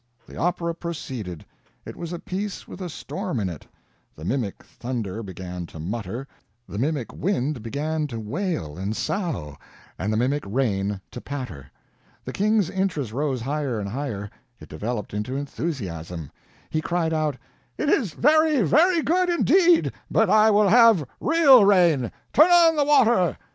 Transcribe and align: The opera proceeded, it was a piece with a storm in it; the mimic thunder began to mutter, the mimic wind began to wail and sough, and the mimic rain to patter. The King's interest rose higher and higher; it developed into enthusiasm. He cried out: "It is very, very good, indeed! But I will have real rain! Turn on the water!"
The 0.25 0.35
opera 0.35 0.73
proceeded, 0.73 1.45
it 1.85 1.95
was 1.95 2.11
a 2.11 2.17
piece 2.17 2.67
with 2.67 2.81
a 2.81 2.89
storm 2.89 3.39
in 3.39 3.49
it; 3.49 3.67
the 4.15 4.25
mimic 4.25 4.63
thunder 4.63 5.21
began 5.21 5.67
to 5.67 5.79
mutter, 5.79 6.27
the 6.67 6.79
mimic 6.79 7.13
wind 7.13 7.61
began 7.61 8.07
to 8.07 8.19
wail 8.19 8.79
and 8.79 8.95
sough, 8.97 9.59
and 9.99 10.11
the 10.11 10.17
mimic 10.17 10.43
rain 10.47 10.99
to 11.11 11.21
patter. 11.21 11.69
The 12.25 12.33
King's 12.33 12.67
interest 12.71 13.11
rose 13.11 13.41
higher 13.41 13.79
and 13.79 13.89
higher; 13.89 14.31
it 14.59 14.69
developed 14.69 15.13
into 15.13 15.35
enthusiasm. 15.37 16.31
He 16.71 16.81
cried 16.81 17.13
out: 17.13 17.37
"It 17.77 17.87
is 17.87 18.15
very, 18.15 18.63
very 18.63 19.03
good, 19.03 19.29
indeed! 19.29 19.91
But 20.09 20.31
I 20.31 20.49
will 20.49 20.69
have 20.69 21.05
real 21.19 21.63
rain! 21.63 22.11
Turn 22.33 22.49
on 22.49 22.75
the 22.75 22.85
water!" 22.85 23.37